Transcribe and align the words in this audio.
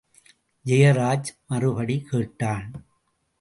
ஜெயராஜ் 0.65 1.29
மறுபடி 1.47 2.01
கேட்டான். 2.01 2.67